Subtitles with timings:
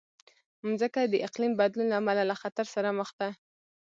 [0.67, 3.29] مځکه د اقلیم بدلون له امله له خطر سره مخ ده.